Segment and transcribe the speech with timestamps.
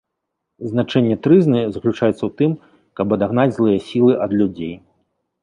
[0.69, 2.51] Значэнне трызны заключаецца ў тым,
[3.01, 4.75] каб адагнаць злыя сілы ад людзей.